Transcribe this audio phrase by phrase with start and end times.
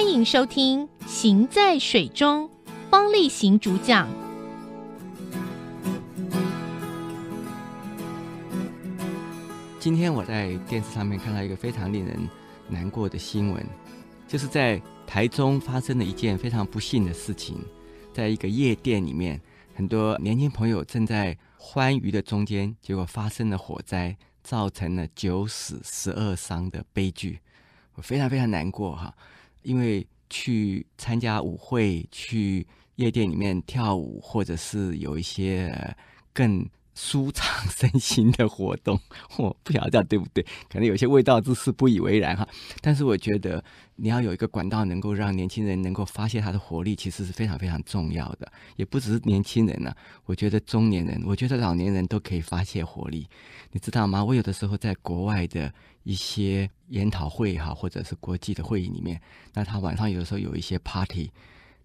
[0.00, 2.48] 欢迎收听《行在水中》，
[2.88, 4.08] 方力行主讲。
[9.80, 12.16] 今天我在电视上面看到一个非常令人
[12.68, 13.66] 难过的新闻，
[14.28, 17.58] 就是在台中发生了一件非常不幸的事情，
[18.14, 19.40] 在一个夜店里面，
[19.74, 27.40] 很多年轻朋友正在欢愉的中间，结果发生了火灾，造成了九死十二伤的悲剧，
[27.96, 29.12] 我非常非常难过哈。
[29.68, 35.94] 因为去参加舞会、去夜店里面跳舞，或者是有一些
[36.32, 36.66] 更
[37.00, 38.98] 舒畅身心的活动，
[39.38, 40.44] 我不晓得这样对不对？
[40.68, 42.46] 可能有些味道之士不以为然哈。
[42.80, 43.62] 但是我觉得
[43.94, 48.50] 你要有一个管道，能够让年轻人能够发泄他的活力，其实是非常非常重要的。
[48.74, 53.28] 也不只是年轻人呢、我觉得中年人，我觉得老年人都可以发泄活力。
[53.70, 54.24] 你知道吗？
[54.24, 59.20] 我有的时候在国外的一些研讨会哈，或者是国际的会议里面，
[59.54, 61.30] 那他晚上有的时候有一些 party，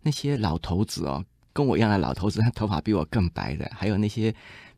[0.01, 4.33] 那些老头子哦，跟我一样的老头子，他头发比我更白的，还有那些。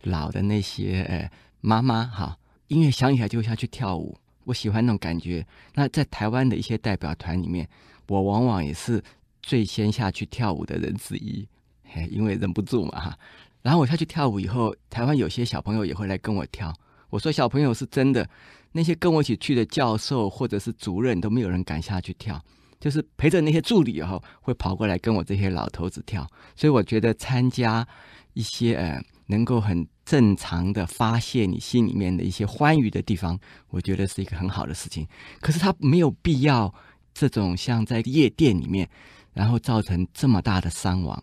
[0.05, 1.29] 老的那些呃
[1.61, 5.45] 妈妈哈，音乐响起来就会下去跳舞，我喜欢那种感觉。
[5.73, 7.67] 那在台湾的一些代表团里面，
[8.07, 9.03] 我往往也是
[9.41, 11.47] 最先下去跳舞的人之一，
[11.83, 13.17] 嘿，因为忍不住嘛哈。
[13.61, 16.73] 然后我下去跳舞以后，台湾有些小朋友也会来跟我跳。
[17.09, 18.27] 我说小朋友是真的，
[18.71, 22.39] 那些跟我一起去的教授或者是主任都没有人敢下去跳，
[22.79, 26.27] 就是陪着那些助理以后会跑过来跟我这些老头子跳。
[26.55, 27.87] 所以我觉得参加
[28.33, 29.03] 一些呃。
[29.27, 35.07] 能够很正常的发泄你心里面的一些欢愉的地方，我觉得是一个很好的事情。
[35.41, 36.73] 可是他没有必要
[37.13, 38.87] 这种像在夜店里面，
[39.33, 41.21] 然后造成这么大的伤亡。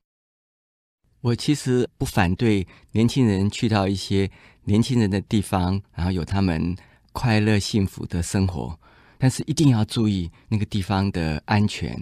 [1.21, 4.29] 我其实不反对年轻人去到一些
[4.65, 6.75] 年轻人的地方，然后有他们
[7.13, 8.77] 快乐幸福的生活，
[9.19, 11.95] 但是一定要注意那个地方的安全，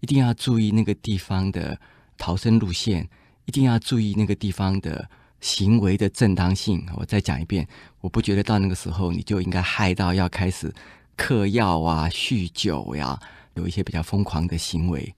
[0.00, 1.78] 一定要注意那个地方的
[2.16, 3.06] 逃生路线，
[3.44, 5.10] 一定要注意那个地方的。
[5.42, 7.66] 行为的正当性，我再讲一遍，
[8.00, 10.72] 我不觉得到那个时候你就应该嗨到要开始
[11.16, 13.18] 嗑药啊、酗酒呀，
[13.54, 15.12] 有一些比较疯狂的行为。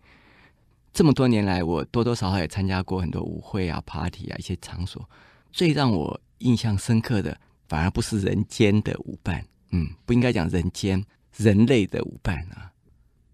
[0.94, 5.06] 这么多年来，我多多少少也参加过很多舞会啊、party 啊一些场所，
[5.52, 11.04] 最让我印象深刻的，反而不是人间的舞伴，嗯，不应该讲人间，
[11.36, 12.72] 人类的舞伴啊，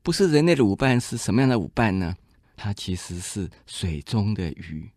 [0.02, 2.16] 不是人类的舞伴是什么样的舞伴呢？
[2.56, 4.90] 它其实是水中的鱼，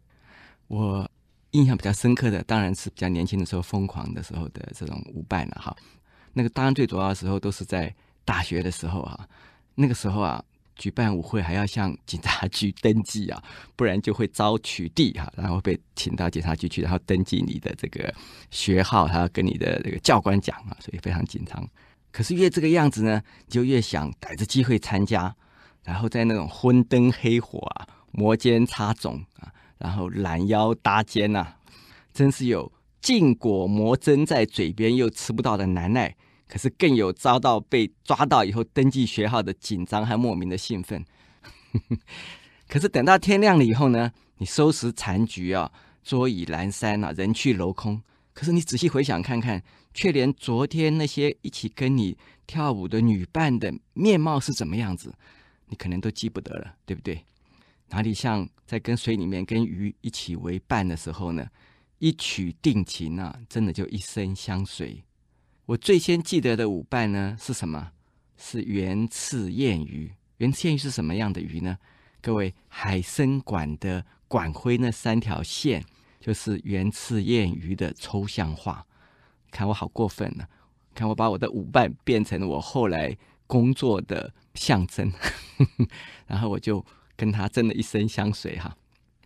[0.66, 1.08] 我。
[1.54, 5.76] 印象比较深刻的，当然是比较年轻的时候疯狂的时候的这种舞伴了哈。
[6.34, 7.94] 那个当然最主要的时候都是在
[8.26, 9.28] 大学的时候啊，
[9.76, 10.44] 那个时候啊，
[10.76, 13.44] 举办舞会还要向警察局登记啊，
[13.76, 18.12] 不然就会遭取缔哈，然后被请到警察局去，然后登记你的这个
[18.50, 21.64] 学号，还要跟你的这个教官讲啊，所以非常紧张。
[22.12, 25.36] 可是越这个样子呢，你就越想逮着机会参加，
[25.84, 29.53] 然后在那种昏灯黑火啊，摩肩擦踵啊。
[29.84, 31.56] 然后拦腰搭肩呐、
[32.14, 32.72] 真是有
[33.02, 36.16] 禁果魔针在嘴边又吃不到的难耐，
[36.48, 41.04] 可是更有遭到被抓到以后登记学号的紧张和莫名的兴奋。
[42.70, 45.70] 可是等到天亮了以后呢，你收拾残局啊，
[46.02, 48.02] 桌椅阑珊啊，人去楼空。
[48.34, 49.62] 可是你仔细回想看看，
[49.94, 52.18] 却连昨天那些一起跟你
[52.48, 55.14] 跳舞的女伴的面貌是怎么样子，
[55.68, 57.26] 你可能都记不得了，对不对？
[57.94, 61.48] 哪里像在跟水里面跟鱼一起为伴的时候呢？
[62.00, 65.04] 一曲定情啊，真的就一生相随。
[65.68, 67.92] 我最先记得的舞伴呢是什么？
[68.36, 70.12] 是圆翅燕鱼。
[70.38, 71.78] 圆翅燕鱼是什么样的鱼呢？
[72.20, 75.86] 各位，海参馆的馆徽那三条线
[76.20, 78.84] 就是圆翅燕鱼的抽象化。
[79.52, 80.44] 看我好过分呢、
[80.96, 83.16] 看我把我的舞伴变成了我后来
[83.46, 85.14] 工作的象征，
[86.26, 86.84] 然后我就。
[87.16, 88.76] 跟他真的一生相随哈，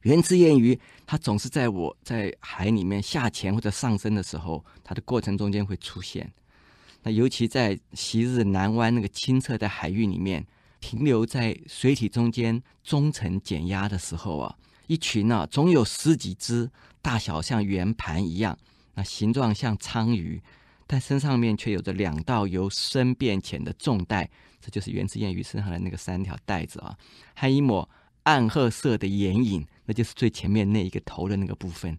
[0.04, 6.32] 圆翅燕鱼，它总是在我在海里面下潜或者上升的时候，它的过程中间会出现。
[7.04, 10.46] 那尤其在昔日南湾那个清澈的海域里面，
[10.80, 14.56] 停留在水体中间中层减压的时候啊，
[14.88, 16.70] 一群啊总有十几只，
[17.02, 18.58] 大小像圆盘一样，
[18.96, 20.42] 那形状像鲳鱼，
[20.88, 24.28] 但身上面却有着两道由深变浅的重带。
[24.60, 26.98] 这就是圆翅燕鱼身上的那个三条带子啊，
[27.36, 27.88] 还一抹
[28.24, 31.96] 暗褐色的眼影，那就是最前面那一个头的那个部分，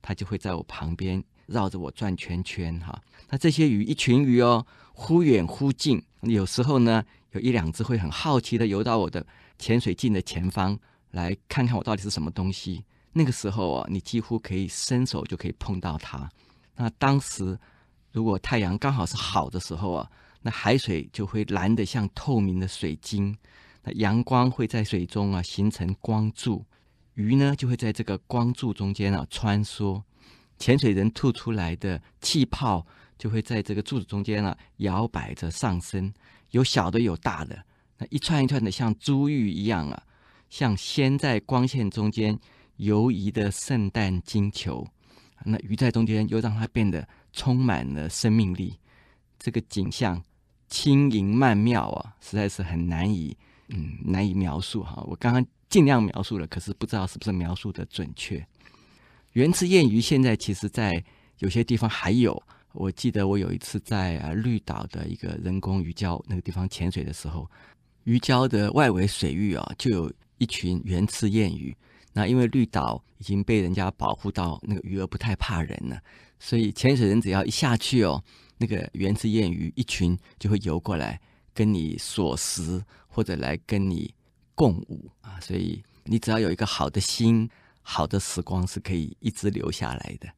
[0.00, 3.00] 它就会在我旁边绕着我转圈圈哈。
[3.28, 9.24] 那这些鱼一群鱼哦，忽远忽近，有时候呢，有一两只会很好奇的游到我的
[9.58, 10.76] 潜水镜的前方，
[11.10, 12.82] 来看看我到底是什么东西。
[13.12, 16.28] 那个时候啊，你几乎可以伸手就可以碰到它。
[16.74, 17.56] 那当时
[18.18, 20.10] 如果太阳刚好是好的时候啊。
[20.40, 23.36] 那海水就会蓝得像透明的水晶，
[23.82, 26.64] 那阳光会在水中啊形成光柱，
[27.14, 30.00] 鱼呢就会在这个光柱中间啊穿梭，
[30.56, 32.86] 潜水人吐出来的气泡
[33.18, 36.14] 就会在这个柱子中间啊摇摆着上升，
[36.52, 37.60] 有小的有大的，
[37.98, 40.00] 那一串一串的像珠玉一样啊，
[40.48, 42.38] 像先在光线中间
[42.76, 44.86] 游移的圣诞金球，
[45.44, 48.78] 那鱼在中间又让它变得充满了生命力，
[49.38, 50.22] 这个景象。
[50.68, 53.34] 轻盈曼妙啊，实在是很难以
[53.68, 55.02] 嗯难以描述哈。
[55.08, 58.46] 我刚刚尽量描述了，可是不知道是不是描述的准确。
[59.32, 61.02] 原翅燕鱼现在其实在
[61.38, 62.42] 有些地方还有。
[62.72, 67.50] 我记得我有一次在啊绿岛的一个人工鱼礁那个地方潜水的时候，
[68.04, 71.74] 鱼礁的外围水域啊就有一群原翅燕鱼。
[72.12, 75.98] 那因为绿岛已经被人家保护到那个鱼儿不太怕人了，
[76.38, 78.22] 所以潜水人只要一下去哦。
[78.60, 81.20] 那个圆翅燕鱼一群就会游过来
[81.54, 84.12] 跟你索食，或者来跟你
[84.56, 87.48] 共舞啊，所以你只要有一个好的心，
[87.82, 90.28] 好的时光是可以一直留下来的。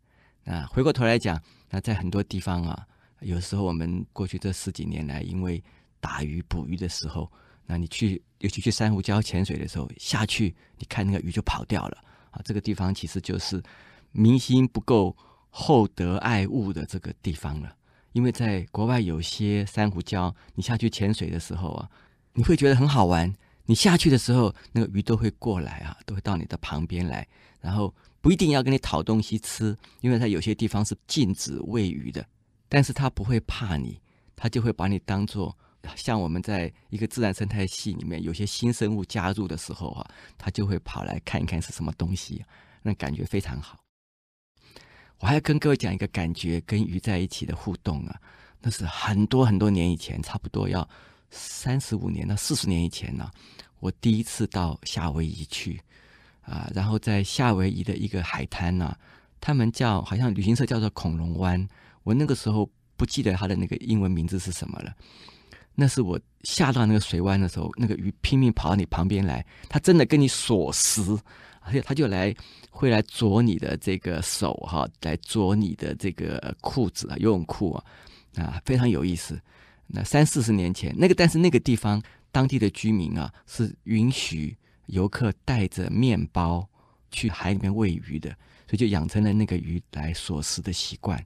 [0.44, 2.86] 那回过头来讲，那在很多地方啊，
[3.20, 5.62] 有时候我们过去这十几年来，因为
[5.98, 7.30] 打鱼捕鱼的时候，
[7.64, 13.62] 那你去尤其去珊瑚礁潜水的时候，下去你看那个鱼就跑掉了啊，这个地方其实就是
[14.12, 15.16] 民心不够
[15.50, 17.76] 厚德爱物的这个地方了。
[18.12, 21.88] 因为在国外有些珊瑚礁，你下去潜水的时候啊，
[22.32, 23.32] 你会觉得很好玩。
[23.66, 27.24] 你下去的时候，那个鱼都会过来啊，都会到你的旁边来，
[27.60, 32.26] 然后不一定要跟你讨东西吃，因为它有些地方是禁止喂鱼的。
[32.68, 34.00] 但是它不会怕你，
[34.34, 35.56] 它就会把你当做
[35.94, 42.44] 像我们在一个自然生态系里面有些新生物加入的时候啊，它就会跑来看一看是什么东西，
[42.82, 43.78] 那感觉非常好。
[45.20, 48.18] 我还要跟各位讲一个感觉，跟鱼在一起的互动啊，
[48.60, 50.88] 那是很多很多年以前，差不多要
[51.30, 53.30] 三十五年到四十年以前呢、
[53.80, 55.78] 我第一次到夏威夷去
[56.40, 58.96] 啊，然后在夏威夷的一个海滩呢、
[59.40, 61.68] 他们叫好像旅行社叫做恐龙湾，
[62.02, 64.94] 我那个时候不记得它的那个英文名字是什么了。
[65.74, 71.18] 那是我下到那个水湾的时候，那个鱼拼命跑到你旁边来，它真的跟你索食。
[71.70, 72.34] 而且他就来，
[72.68, 77.84] 会来啄你的这个手哈，来啄你的这个裤子啊，游泳裤啊，
[78.36, 79.40] 啊，非常有意思。
[79.86, 82.02] 那三四十年前，那个但是那个地方
[82.32, 84.56] 当地的居民啊，是允许
[84.86, 86.68] 游客带着面包
[87.12, 88.28] 去海里面喂鱼的，
[88.66, 91.24] 所以就养成了那个鱼来索食的习惯。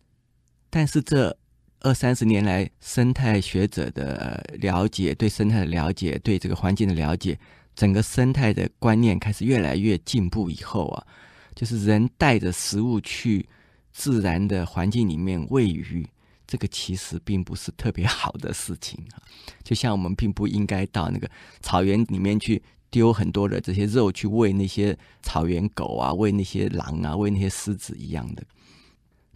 [0.68, 1.34] 但是这
[1.80, 7.38] 二三十年来，生态学者的了解，对生态的了解，对这个环境的了解。
[7.74, 11.06] 整个生态的观念开始越来越进步以后啊，
[11.54, 13.48] 就是人带着食物去
[13.92, 16.06] 自然的环境里面喂鱼，
[16.46, 19.22] 这个其实并不是特别好的事情啊。
[19.62, 21.28] 就像我们并不应该到那个
[21.60, 28.44] 草原里面去丢很多的这些肉去喂那些草原狗啊、喂那些狼啊、喂那些狮子一样的。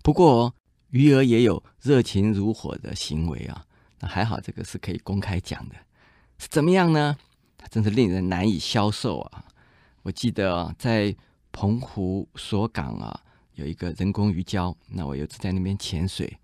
[0.02, 0.54] 不过
[0.90, 3.64] 鱼儿也有热情如火的行为啊，
[4.00, 5.74] 那还好，这个是可以公开讲的。
[6.38, 7.16] 是怎么样呢？
[7.58, 9.44] 它真是令人难以消受啊！
[10.02, 11.14] 我记得啊，在
[11.52, 13.20] 澎湖锁港啊，
[13.54, 14.74] 有一个人工鱼礁。
[14.86, 16.38] 那我有次在那边潜水，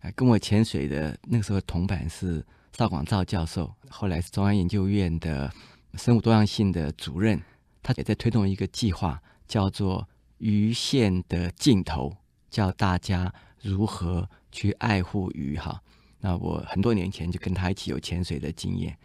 [0.00, 2.42] 啊，跟我潜水的那个时候同伴是
[2.74, 5.52] 邵广照教授，后来是中央研究院的
[5.94, 7.42] 生物多样性的主任。
[7.82, 12.16] 他也在推动一个计划，叫做“鱼线的尽头”，
[12.48, 15.58] 教大家如何去爱护鱼。
[15.58, 15.82] 哈，
[16.20, 18.96] 那我很多年前就跟他一起有潜水的经验。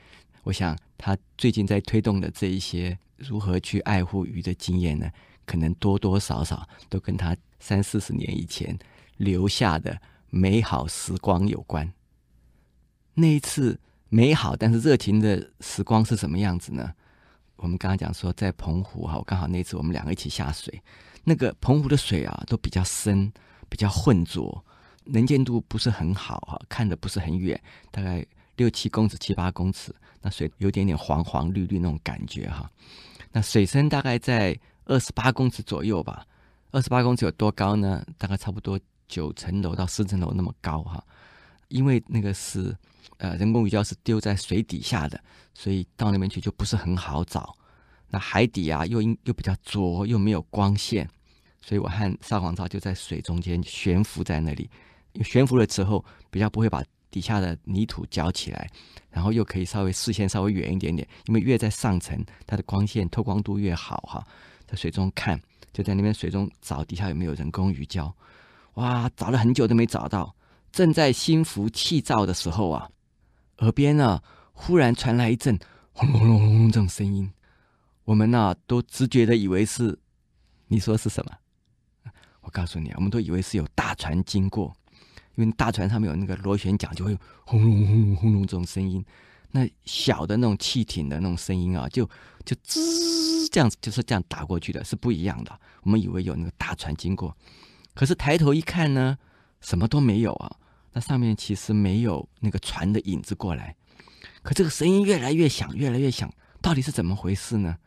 [0.44, 5.10] 我想他最近在推动的这一些如何去爱护鱼的经验呢，
[5.46, 8.78] 可能多多少少都跟他三四十年以前
[9.18, 10.00] 留下的
[10.30, 11.92] 美好时光有关。
[13.14, 16.94] 那一次美好但是热情的时光是什么样子呢？
[17.58, 20.82] 我们刚刚讲说在澎湖哈，我刚好那次我们两个一起下水，
[21.24, 23.32] 那个澎湖的水啊都比较深，
[23.70, 24.64] 比较浑浊，
[25.06, 27.60] 能见度不是很好哈，看得不是很远，
[27.92, 28.26] 大概。
[28.58, 32.70] 六七公尺、七八公尺，那水有点点黄黄绿绿那种感觉哈。
[33.32, 36.26] 那水深大概在二十八公尺左右吧。
[36.72, 38.06] 二十八公尺有多高呢？
[38.18, 41.02] 大概差不多九层楼到十层楼那么高哈。
[41.70, 42.76] 因为那个是
[43.18, 45.22] 呃人工鱼礁是丢在水底下的，
[45.54, 47.56] 所以到那边去就不是很好找。
[48.10, 51.10] 那海底啊又又比较浊，又没有光线，
[51.62, 54.70] 所以我和邵广肇就在水中间悬浮在那里。
[55.24, 56.84] 悬浮的时候比较不会把。
[57.10, 58.70] 底下的泥土搅起来，
[59.10, 64.26] 然后又可以稍微视线稍微远一点点，因为越在上层，它的光线透光度越好哈。
[64.66, 68.12] 在水中看，就在那边水中找底下有没有人工鱼礁，
[68.74, 70.36] 哇，找了很久都没找到。
[70.72, 72.90] 正在心浮气躁的时候啊，
[73.60, 74.22] 耳边呢
[74.52, 75.58] 忽然传来一阵
[75.94, 77.32] 轰隆隆隆这种声音，
[78.04, 79.98] 我们呢、都直觉的以为是，
[80.68, 81.32] 你说是什么？
[82.42, 84.76] 我告诉你啊，我们都以为是有大船经过，
[85.38, 89.04] 因为大船上面有那个螺旋桨，就会轰隆轰隆轰隆这种声音。
[89.52, 92.06] 那小的那种汽艇的那种声音啊，就
[92.44, 95.60] 就吱这样子，就是这样打过去的，是不一样的。
[95.84, 97.36] 我们以为有那个大船经过，
[97.94, 99.18] 可是抬头一看呢，
[99.62, 100.58] 什么都没有啊。
[100.92, 103.76] 那上面其实没有那个船的影子过来，
[104.42, 106.30] 可这个声音越来越响，越来越响，
[106.62, 107.78] 到底是怎么回事呢？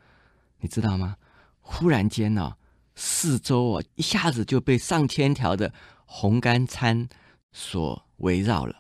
[0.61, 1.16] 你知道吗？
[1.61, 2.54] 忽然间呢、
[2.95, 5.75] 四周啊一下子就被上千条的
[6.07, 7.09] 红干参
[7.52, 8.76] 所围绕了。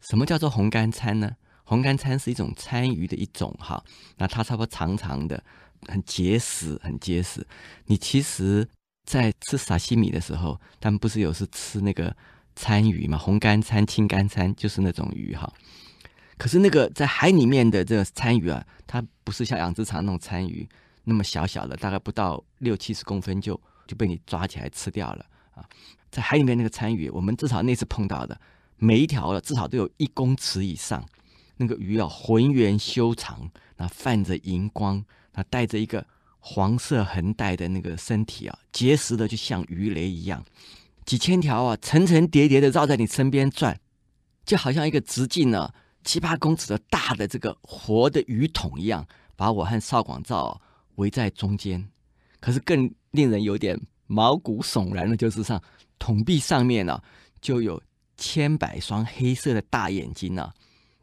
[0.00, 1.30] 什么叫做红干参呢？
[1.64, 3.82] 红干参是一种参鱼的一种哈，
[4.16, 5.40] 那它差不多长长的，
[5.86, 7.46] 很结实，很结实。
[7.86, 8.68] 你其实，
[9.04, 12.16] 在吃沙西米的时候，他们不是有时吃那个
[12.56, 13.16] 参鱼嘛？
[13.16, 15.52] 红干参、青干参就是那种鱼哈。
[16.36, 20.68] 可是那个在海里面的这个参鱼啊，它不是像养殖场那种参鱼
[21.04, 25.24] 那么小小的，大概不到六七十公分就就被你抓起来吃掉了
[25.60, 25.68] 啊。
[26.10, 28.40] 在海里面那个参鱼，我们至少那次碰到的
[28.76, 31.04] 每一条的至少都有一公尺以上。
[31.56, 36.04] 那个鱼啊，浑圆修长，那泛着银光，那带着一个
[36.38, 40.42] 黄色横带的那个身体啊，结实的就像鱼雷一样，
[41.04, 43.78] 几千条啊，层层叠叠的绕在你身边转，
[44.46, 45.70] 就好像一个直径呢
[46.02, 50.60] 七八公尺的大的这个活的鱼桶一样，把我和邵广照
[50.94, 51.86] 围在中间。
[52.40, 53.78] 可是更令人有点
[54.10, 55.62] 毛骨悚然的就是上
[56.00, 57.00] 桶壁上面呢、
[57.40, 57.80] 就有
[58.16, 60.52] 千百双黑色的大眼睛呢、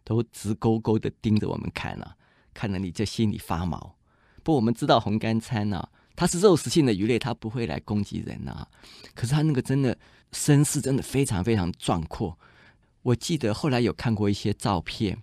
[0.04, 2.14] 都直勾勾的盯着我们看啊，
[2.54, 3.96] 看得你这心里发毛。
[4.44, 5.88] 不我们知道红干参呢，
[6.18, 8.68] 它是肉食性的鱼类，它不会来攻击人啊。
[9.16, 9.98] 可是它那个真的
[10.34, 12.38] 声势真的非常非常壮阔。
[13.04, 15.18] 我记得后来有看过一些照片，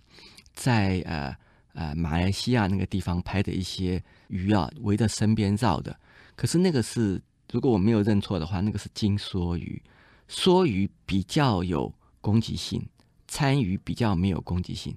[0.53, 1.35] 在呃
[1.73, 5.95] 呃马来西亚那个地方拍的一些鱼啊，围着身边绕的。
[6.35, 9.81] 可是那个是，如果我没有认错的话，那个是金梭鱼。
[10.29, 12.85] 梭鱼比较有攻击性。
[13.27, 14.95] 参鱼比较没有攻击性，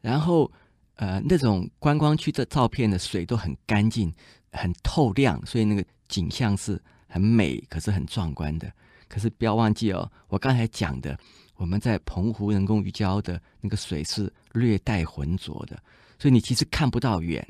[0.00, 0.50] 然后
[0.94, 4.14] 呃那种观光区的照片的水都很干净、
[4.52, 8.72] 很透亮，所以那个景象是很美，可是很壮观的。
[9.08, 11.18] 可是不要忘记哦，我刚才讲的，
[11.56, 15.76] 我们在澎湖人工鱼礁的那个水是略带浑浊的，
[16.16, 17.46] 所以你其实看不到远，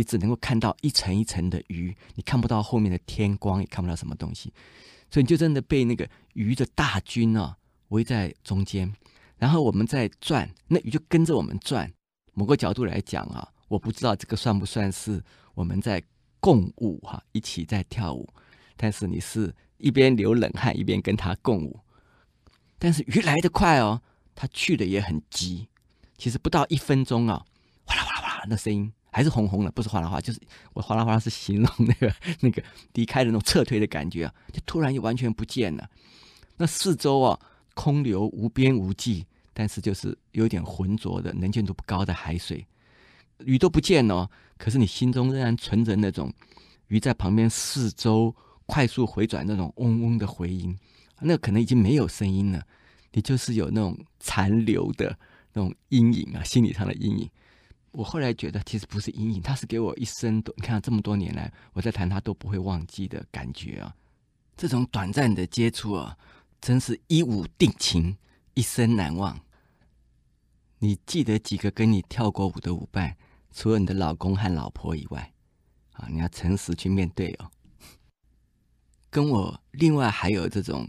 [0.00, 4.50] 你只能够看到一层一层的鱼，你看不到后面的天光，也看不到什么东西，
[5.10, 7.54] 所以你就真的被那个鱼的大军啊
[7.88, 8.90] 围在中间。
[9.36, 11.92] 然后我们在转，那鱼就跟着我们转。
[12.32, 16.02] 某个角度来讲啊，我不知道这个算不算是我们在
[16.40, 18.26] 共舞哈、一起在跳舞。
[18.78, 21.78] 但是你是一边流冷汗一边跟它共舞。
[22.78, 24.00] 但是鱼来得快哦，
[24.34, 25.68] 它去的也很急。
[26.16, 27.44] 其实不到一分钟啊，
[27.84, 30.40] 哗啦哗啦哗啦，那声音还是红红的，不是哗啦哗，就是
[30.72, 32.62] 我哗啦哗啦是形容那个 那个
[32.94, 35.88] 离开的那种撤退的感觉啊，就突然就完全不见了。
[36.56, 37.38] 那四周啊，
[37.74, 39.26] 空留无边无际。
[39.52, 42.64] 但是就是有点浑浊的、能见度不高的海水，
[43.40, 46.32] 鱼都不见了，可是你心中仍然存着那种
[46.86, 50.74] 鱼在旁边四周快速回转那种嗡嗡的回音，
[51.20, 52.62] 那可能已经没有声音了，
[53.12, 55.14] 你就是有那种残留的
[55.52, 57.28] 那种阴影啊，心理上的阴影。
[57.92, 63.94] 我后来觉得其实不是阴影，它是给我一生都，你看这么多年来我在谈它都不会忘记的感觉啊，
[64.56, 66.16] 这种短暂的接触啊，
[66.60, 68.16] 真是一舞定情，
[68.54, 69.40] 一生难忘。
[70.78, 73.16] 你记得几个跟你跳过舞的舞伴？
[73.52, 75.32] 除了你的老公和老婆以外，
[75.94, 77.50] 啊，你要诚实去面对哦。
[79.10, 80.88] 跟我另外还有这种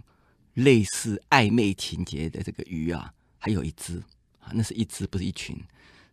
[0.54, 3.98] 类似暧昧情节的这个鱼啊，还有一只
[4.40, 5.60] 啊，那是一只，不是一群，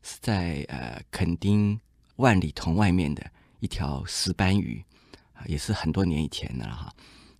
[0.02, 1.80] 是在呃垦丁
[2.16, 3.24] 万里桐外面的
[3.60, 4.84] 一条石斑鱼
[5.32, 6.92] 啊，也是很多年以前的了哈。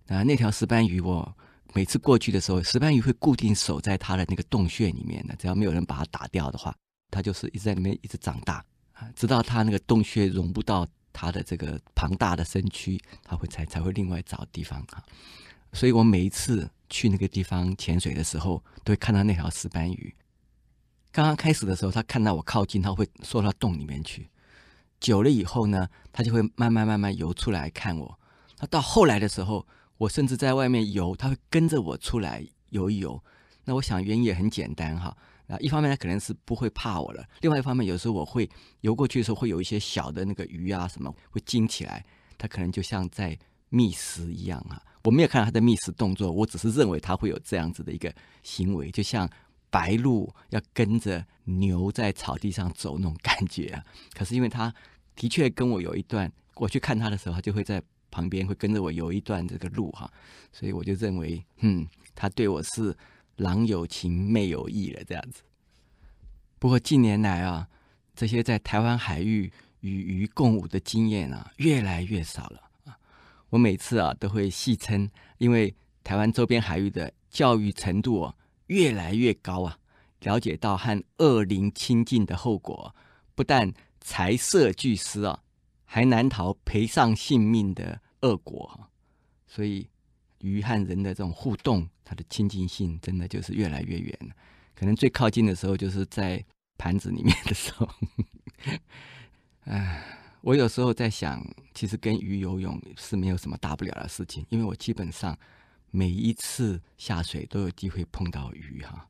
[0.07, 1.35] 那那条石斑鱼我。
[1.75, 6.75] 每次过去的时候，石斑鱼会固定守在它的那个洞穴里面的，只要没有人把它打掉的话，
[7.11, 15.03] 它就是一直在里面一直长大啊，直到它那个洞穴容不到它的这个庞大的身躯，它会才才会另外找地方啊。
[15.71, 20.15] 所以我每一次去那个地方潜水的时候，都会看到那条石斑鱼。
[21.11, 24.29] 刚刚开始的时候，它看到我靠近，它会缩到洞里面去。
[24.99, 28.19] 久了以后呢，它就会慢慢慢慢游出来看我。
[28.59, 29.65] 那到后来的时候。
[29.99, 33.21] 我甚至在外面游，它会跟着我出来游一游。
[33.65, 35.13] 那我想原因也很简单哈，
[35.47, 38.49] 啊，一方面它可能是不会怕我了，另外一方面有时候我会
[38.79, 42.05] 游过去的时候会有一些小的那个鱼啊什么会惊起来，
[42.37, 43.37] 它可能就像在
[43.67, 44.81] 觅食一样啊。
[45.03, 48.09] 我没有看到它的觅食动作，我只是认为它会有这样子的一个
[48.41, 49.29] 行为，就像
[49.69, 53.83] 白鹭要跟着牛在草地上走那种感觉啊。
[54.13, 54.73] 可是因为它
[55.15, 60.11] 的确跟我有一段，我去看它的时候，它就会在旁边会跟着我游一段这个路哈，
[60.51, 62.95] 所以我就认为，嗯，它对我是
[63.37, 65.43] 郎有情妹有意了这样子。
[66.57, 67.67] 不过近年来啊，
[68.15, 72.97] 这些在台湾海域与鱼共舞的经验啊，越来越少了啊。
[73.49, 75.73] 我每次啊都会戏称，因为
[76.03, 78.35] 台湾周边海域的教育程度啊
[78.69, 79.77] 越来越高啊，
[80.21, 82.95] 了解到和恶灵亲近的后果，
[83.35, 85.43] 不但财色俱失啊。
[85.91, 88.87] 还难逃赔上性命的恶果，
[89.47, 89.89] 所以
[90.37, 94.27] 鱼和人的这种互动，它的亲近性真的就是越来越远了。
[94.75, 96.45] 可能最靠近的时候就是在
[96.77, 97.89] 盘子里面的时候。
[99.65, 100.03] 哎，
[100.41, 105.35] 我有时候在想，其实跟鱼游泳是没有什么大不了的事情，因为我基本上
[105.91, 109.07] 每一次下水都有机会碰到鱼哈，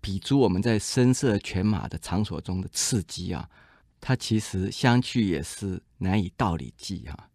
[0.00, 3.48] 比诸我们在声色犬马的场所中的刺激啊。
[4.00, 7.28] 它其实相去也是难以道理计哈，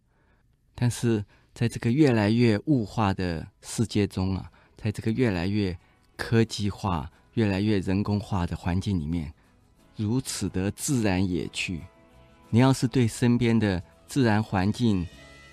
[0.74, 5.78] 但是在这个越来越物化的世界中啊，在这个越来越
[6.16, 9.34] 科技化、越来越人工化的环境里面，
[9.98, 11.82] 如此的自然野趣，
[12.50, 15.06] 你要是对身边的自然环境、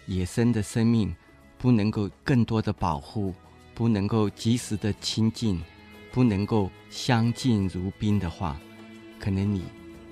[0.07, 1.13] 野生的生命
[1.59, 3.35] 不能够更多的保护，
[3.75, 5.61] 不能够及时的亲近，
[6.13, 8.57] 不能够相敬如宾的话，
[9.19, 9.65] 可能你。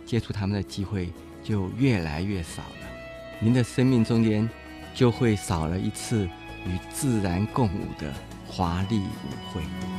[0.04, 1.12] 接触他们的机会
[1.42, 2.86] 就越来越少了，
[3.40, 4.48] 您的生命中间
[4.94, 6.28] 就会少了一次
[6.64, 8.14] 与自然共舞的
[8.46, 9.95] 华丽舞会。